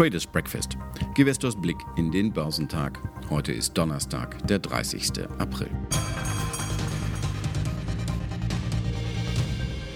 [0.00, 0.78] Traders Breakfast.
[1.14, 2.98] Gewestors Blick in den Börsentag.
[3.28, 5.28] Heute ist Donnerstag, der 30.
[5.38, 5.68] April.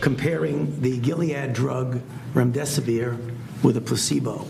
[0.03, 2.03] Comparing the Gilead drug
[2.35, 3.17] remdesivir
[3.63, 4.45] with a placebo.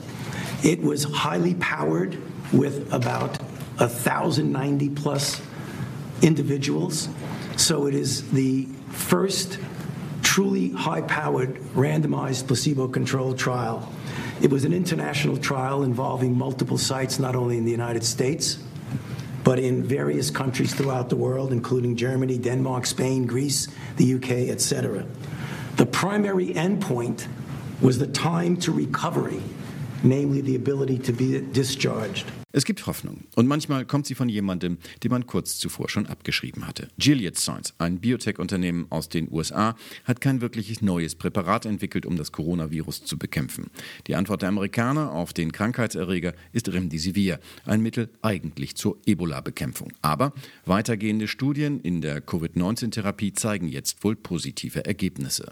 [0.65, 2.19] It was highly powered
[2.53, 3.39] with about
[3.79, 5.41] 1,090 plus
[6.21, 7.09] individuals.
[7.57, 9.59] So it is the first
[10.23, 13.93] truly high powered randomized placebo controlled trial
[14.41, 18.59] it was an international trial involving multiple sites, not only in the United States,
[19.45, 25.07] but in various countries throughout the world, including Germany, Denmark, Spain, Greece, the UK, etc.
[25.77, 27.27] The primary endpoint
[27.81, 29.43] was the time to recovery,
[30.03, 32.27] namely the ability to be discharged.
[32.57, 36.69] Es gibt Hoffnung und manchmal kommt sie von jemandem, den man kurz zuvor schon abgeschrieben
[36.69, 36.87] hatte.
[36.99, 42.31] Gilead Science, ein Biotech-Unternehmen aus den USA, hat kein wirkliches neues Präparat entwickelt, um das
[42.31, 43.73] Coronavirus zu bekämpfen.
[44.07, 49.93] Die Antwort der Amerikaner auf den Krankheitserreger ist Remdesivir, ein Mittel eigentlich zur Ebola-Bekämpfung.
[50.01, 50.33] Aber
[50.65, 55.51] weitergehende Studien in der Covid-19-Therapie zeigen jetzt wohl positive Ergebnisse.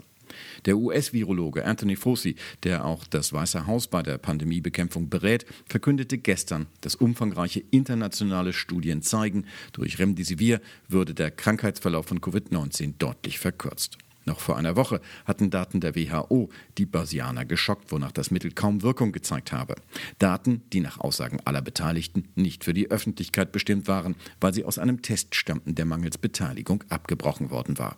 [0.65, 6.67] Der US-Virologe Anthony Fauci, der auch das Weiße Haus bei der Pandemiebekämpfung berät, verkündete gestern,
[6.81, 13.99] dass umfangreiche internationale Studien zeigen, durch Remdesivir würde der Krankheitsverlauf von Covid-19 deutlich verkürzt.
[14.25, 18.83] Noch vor einer Woche hatten Daten der WHO die Börsianer geschockt, wonach das Mittel kaum
[18.83, 19.75] Wirkung gezeigt habe.
[20.19, 24.79] Daten, die nach Aussagen aller Beteiligten nicht für die Öffentlichkeit bestimmt waren, weil sie aus
[24.79, 27.97] einem Test stammten, der mangels Beteiligung abgebrochen worden war.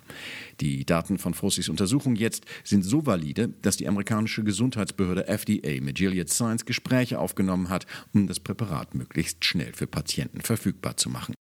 [0.60, 5.96] Die Daten von Fossis Untersuchung jetzt sind so valide, dass die amerikanische Gesundheitsbehörde FDA mit
[5.96, 11.34] Gilead Science Gespräche aufgenommen hat, um das Präparat möglichst schnell für Patienten verfügbar zu machen.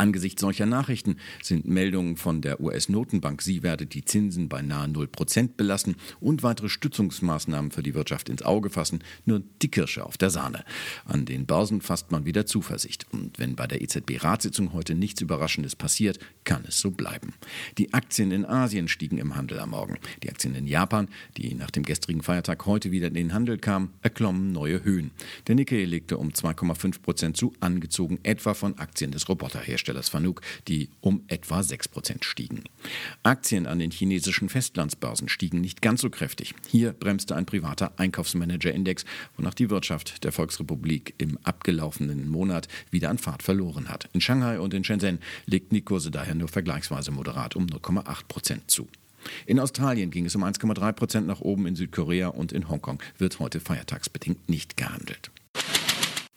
[0.00, 5.08] Angesichts solcher Nachrichten sind Meldungen von der US-Notenbank, sie werde die Zinsen bei nahe 0
[5.08, 10.16] Prozent belassen und weitere Stützungsmaßnahmen für die Wirtschaft ins Auge fassen, nur die Kirsche auf
[10.16, 10.64] der Sahne.
[11.04, 13.08] An den Börsen fasst man wieder Zuversicht.
[13.10, 17.34] Und wenn bei der EZB-Ratssitzung heute nichts Überraschendes passiert, kann es so bleiben.
[17.76, 19.98] Die Aktien in Asien stiegen im Handel am Morgen.
[20.22, 23.90] Die Aktien in Japan, die nach dem gestrigen Feiertag heute wieder in den Handel kamen,
[24.02, 25.10] erklommen neue Höhen.
[25.48, 29.87] Der Nikkei legte um 2,5 Prozent zu, angezogen etwa von Aktien des Roboterherstellers.
[29.88, 32.64] Herstellers Fanuc, die um etwa 6% stiegen.
[33.22, 36.54] Aktien an den chinesischen Festlandsbörsen stiegen nicht ganz so kräftig.
[36.68, 39.04] Hier bremste ein privater Einkaufsmanager-Index,
[39.36, 44.08] wonach die Wirtschaft der Volksrepublik im abgelaufenen Monat wieder an Fahrt verloren hat.
[44.12, 48.88] In Shanghai und in Shenzhen legten die Kurse daher nur vergleichsweise moderat um 0,8% zu.
[49.46, 53.38] In Australien ging es um 1,3 Prozent nach oben, in Südkorea und in Hongkong wird
[53.40, 55.30] heute feiertagsbedingt nicht gehandelt.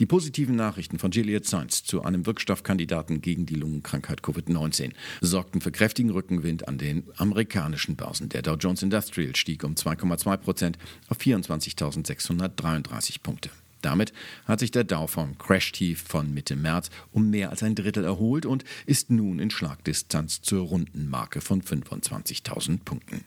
[0.01, 5.71] Die positiven Nachrichten von Gilead Science zu einem Wirkstoffkandidaten gegen die Lungenkrankheit Covid-19 sorgten für
[5.71, 8.27] kräftigen Rückenwind an den amerikanischen Börsen.
[8.27, 13.51] Der Dow Jones Industrial stieg um 2,2 Prozent auf 24.633 Punkte.
[13.83, 14.11] Damit
[14.45, 18.47] hat sich der Dow vom Crash-Tief von Mitte März um mehr als ein Drittel erholt
[18.47, 23.23] und ist nun in Schlagdistanz zur runden Marke von 25.000 Punkten.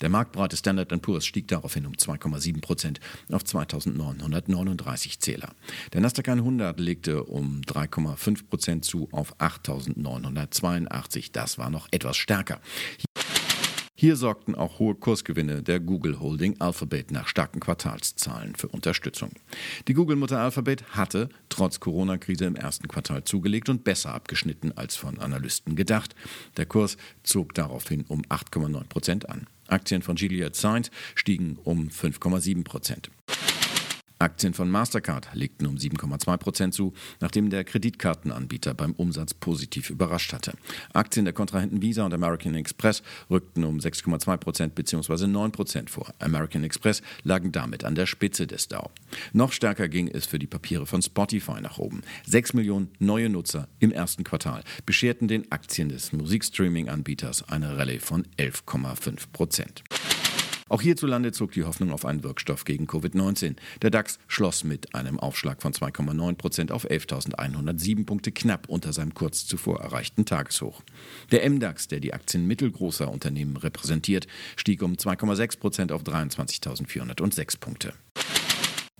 [0.00, 5.50] Der marktbreite Standard Poor's stieg daraufhin um 2,7 Prozent auf 2.939 Zähler.
[5.92, 11.30] Der Nasdaq 100 legte um 3,5 Prozent zu auf 8.982.
[11.32, 12.60] Das war noch etwas stärker.
[13.96, 19.30] Hier sorgten auch hohe Kursgewinne der Google Holding Alphabet nach starken Quartalszahlen für Unterstützung.
[19.88, 25.20] Die Google-Mutter Alphabet hatte trotz Corona-Krise im ersten Quartal zugelegt und besser abgeschnitten als von
[25.20, 26.14] Analysten gedacht.
[26.58, 29.46] Der Kurs zog daraufhin um 8,9 Prozent an.
[29.68, 33.10] Aktien von Gilead Science stiegen um 5,7 Prozent.
[34.18, 40.32] Aktien von Mastercard legten um 7,2 Prozent zu, nachdem der Kreditkartenanbieter beim Umsatz positiv überrascht
[40.32, 40.52] hatte.
[40.92, 45.26] Aktien der Kontrahenten Visa und American Express rückten um 6,2 Prozent bzw.
[45.26, 46.14] 9 Prozent vor.
[46.20, 48.90] American Express lagen damit an der Spitze des Dow.
[49.32, 52.02] Noch stärker ging es für die Papiere von Spotify nach oben.
[52.26, 58.26] 6 Millionen neue Nutzer im ersten Quartal bescherten den Aktien des Musikstreaming-Anbieters eine Rallye von
[58.38, 59.82] 11,5 Prozent.
[60.68, 63.56] Auch hierzulande zog die Hoffnung auf einen Wirkstoff gegen Covid-19.
[63.82, 69.12] Der DAX schloss mit einem Aufschlag von 2,9 Prozent auf 11.107 Punkte knapp unter seinem
[69.14, 70.82] kurz zuvor erreichten Tageshoch.
[71.30, 74.26] Der MDAX, der die Aktien mittelgroßer Unternehmen repräsentiert,
[74.56, 77.92] stieg um 2,6 Prozent auf 23.406 Punkte.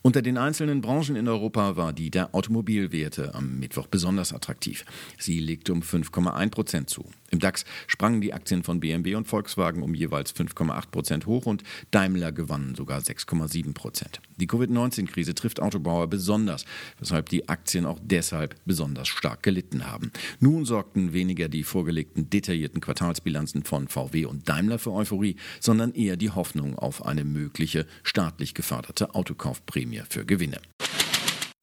[0.06, 4.85] Unter den einzelnen Branchen in Europa war die der Automobilwerte am Mittwoch besonders attraktiv.
[5.17, 7.06] Sie legte um 5,1 Prozent zu.
[7.31, 11.62] Im DAX sprangen die Aktien von BMW und Volkswagen um jeweils 5,8 Prozent hoch und
[11.91, 14.21] Daimler gewannen sogar 6,7 Prozent.
[14.37, 16.67] Die Covid-19-Krise trifft Autobauer besonders,
[16.99, 20.12] weshalb die Aktien auch deshalb besonders stark gelitten haben.
[20.39, 26.19] Nun sorgten weniger die vorgelegten detaillierten Quartalsbilanzen von VW und Daimler für Euphorie, sondern eher
[26.19, 30.61] die Hoffnung auf eine mögliche staatlich geförderte Autokaufprämie Prämie für Gewinne.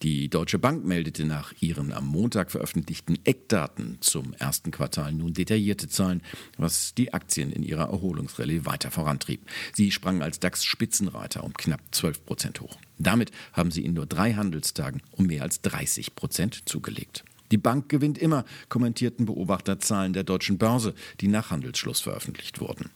[0.02, 5.90] Die Deutsche Bank meldete nach ihren am Montag veröffentlichten Eckdaten zum ersten Quartal nun detaillierte
[5.90, 6.24] Zahlen,
[6.58, 9.48] was die Aktien in ihrer Erholungsrallye weiter vorantrieb.
[9.74, 12.80] Sie sprangen als DAX-Spitzenreiter um knapp 12 Prozent hoch.
[12.98, 17.24] Damit haben sie in nur drei Handelstagen um mehr als 30 Prozent zugelegt.
[17.52, 22.90] Die Bank gewinnt immer, kommentierten Beobachter Zahlen der deutschen Börse, die nach Handelsschluss veröffentlicht wurden.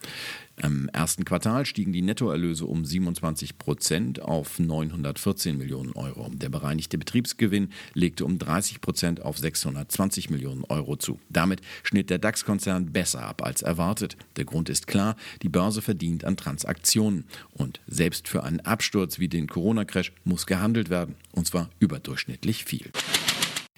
[0.62, 6.32] Im ersten Quartal stiegen die Nettoerlöse um 27 Prozent auf 914 Millionen Euro.
[6.34, 11.20] Der bereinigte Betriebsgewinn legte um 30 Prozent auf 620 Millionen Euro zu.
[11.30, 14.16] Damit schnitt der DAX-Konzern besser ab als erwartet.
[14.38, 17.26] Der Grund ist klar, die Börse verdient an Transaktionen.
[17.52, 21.16] Und selbst für einen Absturz wie den Corona-Crash muss gehandelt werden.
[21.34, 22.92] Und zwar überdurchschnittlich viel.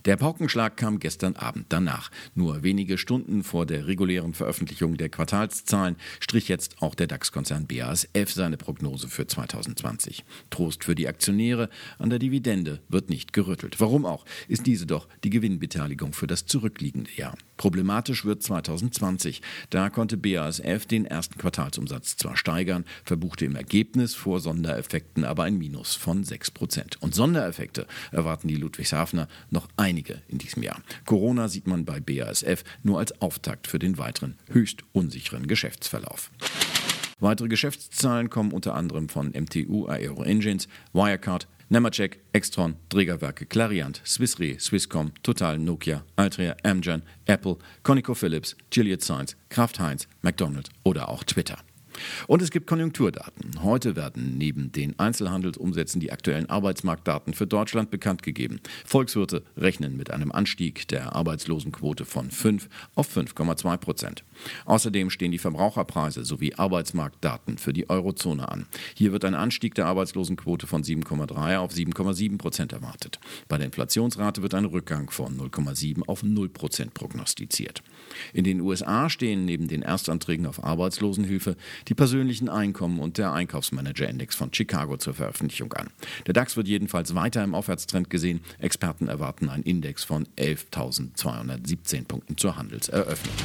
[0.05, 2.11] Der Paukenschlag kam gestern Abend danach.
[2.35, 8.31] Nur wenige Stunden vor der regulären Veröffentlichung der Quartalszahlen strich jetzt auch der DAX-Konzern BASF
[8.31, 10.23] seine Prognose für 2020.
[10.49, 13.79] Trost für die Aktionäre, an der Dividende wird nicht gerüttelt.
[13.79, 17.35] Warum auch, ist diese doch die Gewinnbeteiligung für das zurückliegende Jahr.
[17.57, 19.41] Problematisch wird 2020.
[19.71, 25.57] Da konnte BASF den ersten Quartalsumsatz zwar steigern, verbuchte im Ergebnis vor Sondereffekten aber ein
[25.57, 27.01] Minus von 6 Prozent.
[27.01, 29.67] Und Sondereffekte erwarten die Ludwigshafener noch
[29.97, 30.81] einige in diesem Jahr.
[31.05, 36.31] Corona sieht man bei BASF nur als Auftakt für den weiteren höchst unsicheren Geschäftsverlauf.
[37.19, 44.59] Weitere Geschäftszahlen kommen unter anderem von MTU Aero Engines, Wirecard, Nemetschek, Extron, Trägerwerke Clariant, Swissre,
[44.59, 51.57] Swisscom, Total, Nokia, Altria, Amgen, Apple, ConocoPhillips, Gilead Science, Kraft Heinz, McDonald's oder auch Twitter.
[52.27, 53.63] Und es gibt Konjunkturdaten.
[53.63, 58.59] Heute werden neben den Einzelhandelsumsätzen die aktuellen Arbeitsmarktdaten für Deutschland bekannt gegeben.
[58.85, 64.23] Volkswirte rechnen mit einem Anstieg der Arbeitslosenquote von 5 auf 5,2 Prozent.
[64.65, 68.67] Außerdem stehen die Verbraucherpreise sowie Arbeitsmarktdaten für die Eurozone an.
[68.95, 73.19] Hier wird ein Anstieg der Arbeitslosenquote von 7,3 auf 7,7 Prozent erwartet.
[73.47, 77.83] Bei der Inflationsrate wird ein Rückgang von 0,7 auf 0 Prozent prognostiziert.
[78.33, 81.55] In den USA stehen neben den Erstanträgen auf Arbeitslosenhilfe
[81.88, 85.89] die persönlichen Einkommen und der Einkaufsmanager-Index von Chicago zur Veröffentlichung an.
[86.25, 88.42] Der DAX wird jedenfalls weiter im Aufwärtstrend gesehen.
[88.60, 93.36] Experten erwarten einen Index von 11.217 Punkten zur Handelseröffnung.